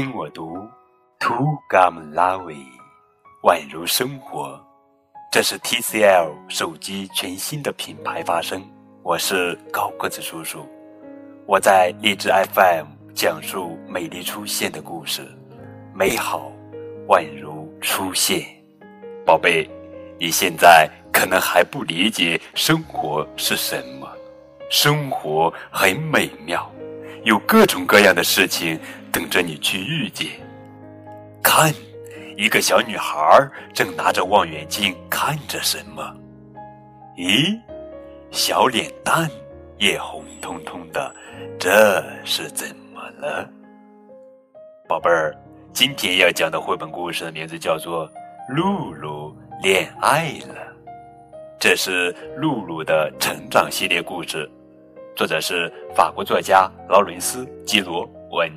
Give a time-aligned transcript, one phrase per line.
[0.00, 0.64] 跟我读
[1.18, 1.34] ，To
[1.68, 2.64] Gam Lavi，
[3.42, 4.64] 宛如生活。
[5.32, 8.64] 这是 TCL 手机全新的品牌发声。
[9.02, 10.64] 我是高个子叔叔，
[11.46, 15.26] 我在荔枝 FM 讲述美丽出现的故事，
[15.92, 16.52] 美好
[17.08, 18.46] 宛如出现。
[19.26, 19.68] 宝贝，
[20.16, 24.08] 你现在可能还不理解生活是什么，
[24.70, 26.70] 生活很美妙。
[27.24, 28.78] 有各种各样的事情
[29.12, 30.28] 等着你去遇见。
[31.42, 31.72] 看，
[32.36, 33.16] 一个小女孩
[33.72, 36.14] 正拿着望远镜看着什么？
[37.16, 37.58] 咦，
[38.30, 39.28] 小脸蛋
[39.78, 41.14] 也红彤彤的，
[41.58, 43.48] 这是怎么了？
[44.88, 45.34] 宝贝儿，
[45.72, 48.08] 今天要讲的绘本故事的名字叫做
[48.48, 50.54] 《露露恋爱了》，
[51.58, 54.48] 这是露露的成长系列故事。
[55.16, 58.50] 作者是法国作家劳伦斯·基罗文，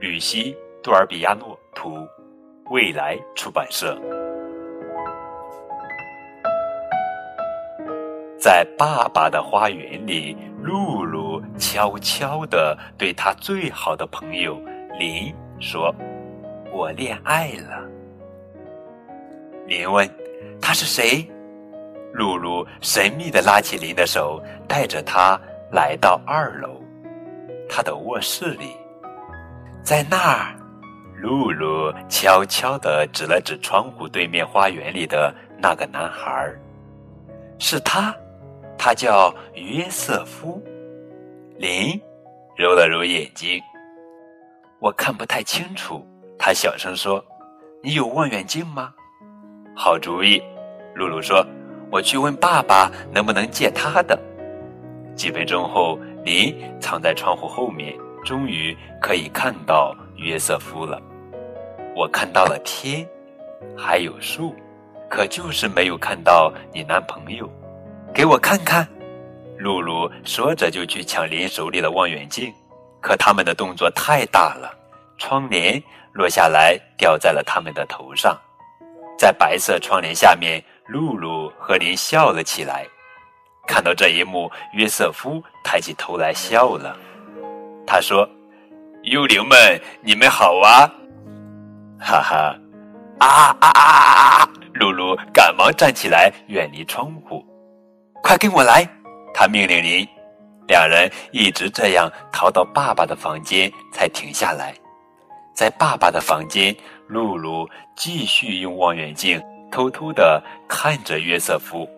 [0.00, 2.08] 吕西·杜尔比亚诺图，
[2.70, 3.94] 未来出版社。
[8.38, 14.58] 在爸爸的花园里，露露悄悄地对他最好的朋友
[14.98, 15.94] 林说
[16.72, 17.86] ：“我恋爱了。”
[19.68, 20.08] 林问
[20.62, 21.30] ：“他是谁？”
[22.14, 25.38] 露露神秘地拉起林的手，带着他。
[25.72, 26.82] 来到二楼，
[27.68, 28.72] 他的卧室里，
[29.82, 30.54] 在那儿，
[31.16, 36.60] 露露悄悄地指了指窗户对面花园里的那个男孩儿，
[37.58, 38.14] 是他，
[38.78, 40.62] 他叫约瑟夫。
[41.56, 42.00] 林
[42.56, 43.60] 揉了揉眼睛，
[44.80, 46.06] 我看不太清楚。
[46.38, 47.22] 他小声说
[47.82, 48.92] ：“你有望远镜吗？”
[49.76, 50.42] 好主意，
[50.94, 51.44] 露露说
[51.92, 54.18] ：“我去问爸爸能不能借他的。”
[55.14, 61.00] 几分钟后，林藏在窗户后面，终于可以看到约瑟夫了。
[61.94, 63.06] 我看到了天，
[63.76, 64.54] 还有树，
[65.08, 67.50] 可就是没有看到你男朋友。
[68.14, 68.86] 给我看看，
[69.58, 72.52] 露露说着就去抢林手里的望远镜，
[73.00, 74.72] 可他们的动作太大了，
[75.18, 75.82] 窗帘
[76.12, 78.38] 落下来掉在了他们的头上。
[79.18, 82.86] 在白色窗帘下面，露露和林笑了起来。
[83.66, 86.96] 看到这一幕，约瑟夫抬起头来笑了。
[87.90, 88.24] 他说
[89.02, 89.58] ：“幽灵们，
[90.00, 90.86] 你们好啊！”
[91.98, 92.56] 哈哈，
[93.18, 94.48] 啊啊啊啊！
[94.74, 97.44] 露露赶忙站起来，远离窗户。
[98.22, 98.88] 快跟我来！
[99.34, 100.06] 他命令林。
[100.68, 104.72] 两人一直这样逃到爸爸的房间，才停下来。
[105.52, 106.72] 在爸爸的房间，
[107.08, 111.88] 露露继续用望远镜偷偷的看着约瑟夫。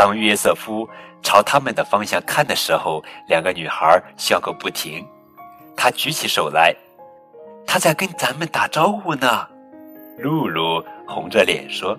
[0.00, 0.88] 当约瑟夫
[1.20, 5.06] 朝他们的方向看的时候，两个女孩笑个不停。
[5.76, 6.74] 他举起手来，
[7.66, 9.46] 他在跟咱们打招呼呢。
[10.16, 11.94] 露露红着脸说：“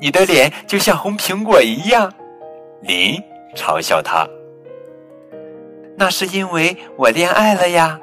[0.00, 2.10] 你的脸就像红苹果一样。”
[2.80, 3.22] 林
[3.54, 4.26] 嘲笑他
[5.94, 8.00] ：“那是因为我恋爱了呀。”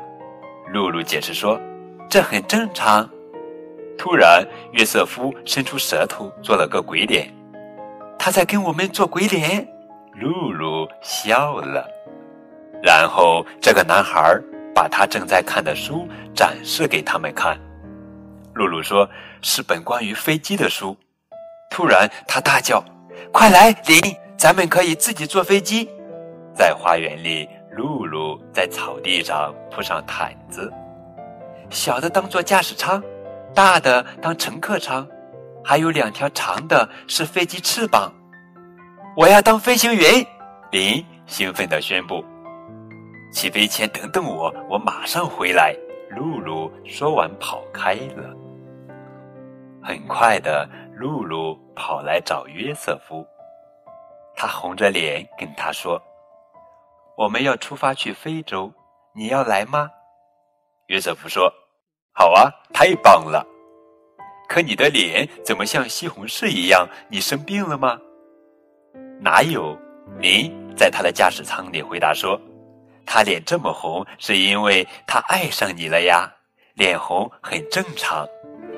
[0.71, 1.59] 露露解释说
[2.07, 3.09] ：“这很正常。”
[3.97, 7.27] 突然，约瑟夫伸出舌头做了个鬼脸。
[8.19, 9.65] 他在跟我们做鬼脸，
[10.13, 11.89] 露露笑了。
[12.83, 14.37] 然后这个男孩
[14.75, 17.57] 把他正在看的书展示给他们看。
[18.53, 19.09] 露露说
[19.41, 20.95] ：“是本关于飞机的书。”
[21.71, 22.83] 突然，他大叫
[23.31, 25.89] ：“快来，林，咱们可以自己坐飞机！”
[26.53, 30.71] 在花园里，露露在草地上铺上毯子，
[31.69, 33.01] 小的当做驾驶舱，
[33.53, 35.07] 大的当乘客舱。
[35.63, 38.11] 还有两条长的，是飞机翅膀。
[39.15, 40.25] 我要当飞行员，
[40.71, 42.23] 林兴奋地宣布。
[43.31, 45.75] 起飞前等等我，我马上回来。
[46.09, 48.35] 露露说完跑开了。
[49.83, 53.23] 很快的，露露跑来找约瑟夫，
[54.35, 56.01] 他红着脸跟他说
[57.15, 58.73] ：“我们要出发去非洲，
[59.13, 59.87] 你要来吗？”
[60.89, 61.53] 约瑟夫说
[62.11, 63.45] ：“好啊，太棒了。”
[64.49, 66.89] 可你的脸怎么像西红柿一样？
[67.07, 67.99] 你生病了吗？
[69.21, 69.77] 哪有？
[70.17, 72.41] 林在他的驾驶舱里回答说
[73.05, 76.27] ：“他脸这么红，是因为他爱上你了呀。
[76.73, 78.27] 脸红很正常。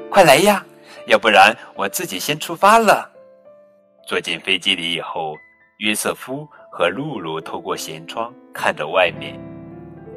[0.09, 0.65] 快来呀，
[1.07, 3.09] 要不然我自己先出发了。”
[4.05, 5.37] 坐进飞机里以后，
[5.77, 9.39] 约瑟夫和露露透过舷窗看着外面。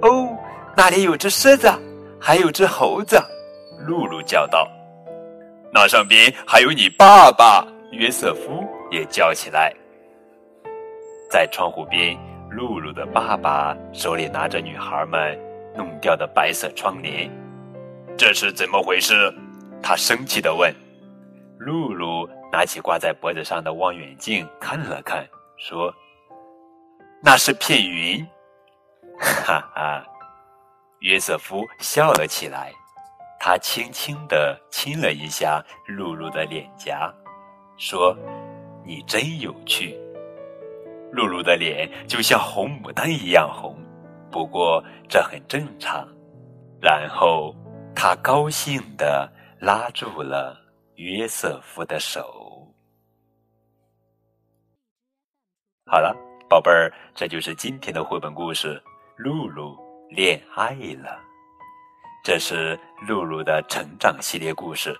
[0.03, 0.37] 哦，
[0.77, 1.73] 那里有只狮子，
[2.21, 3.23] 还有只猴子。
[3.87, 4.69] 露露叫道。
[5.75, 9.75] 那上边还有你爸爸，约瑟夫也叫起来。
[11.29, 12.17] 在窗户边，
[12.49, 15.37] 露露的爸爸手里拿着女孩们
[15.77, 17.29] 弄掉的白色窗帘。
[18.17, 19.35] 这是怎么回事？
[19.83, 20.73] 他生气的问。
[21.59, 25.27] 露露拿起挂在脖子上的望远镜看了看，
[25.59, 25.93] 说
[27.21, 28.25] ：“那是片云。”
[29.19, 30.07] 哈哈，
[31.01, 32.73] 约瑟夫笑了起来，
[33.47, 37.15] 他轻轻地亲了一下露露的脸颊，
[37.77, 38.17] 说
[38.87, 39.95] ：“你真有趣。”
[41.13, 43.77] 露露的脸就像红牡丹一样红，
[44.33, 46.09] 不过这很正常。
[46.81, 47.55] 然后
[47.95, 49.31] 他高兴地
[49.61, 50.59] 拉住了
[50.95, 52.67] 约瑟夫的手。
[55.85, 56.17] 好了，
[56.49, 58.83] 宝贝儿，这就是今天的绘本故事。
[59.19, 59.77] 露露
[60.09, 60.71] 恋爱
[61.03, 61.21] 了，
[62.25, 64.99] 这是露露的成长系列故事。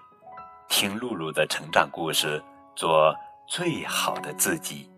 [0.69, 2.39] 听露露的成长故事，
[2.77, 3.17] 做
[3.47, 4.91] 最好的自己。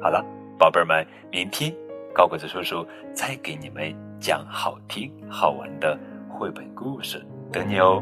[0.00, 0.24] 好了，
[0.56, 1.74] 宝贝儿们，明天
[2.14, 5.98] 高个子叔叔再给你们讲好听好玩的
[6.30, 7.20] 绘本故事，
[7.50, 8.00] 等你哦。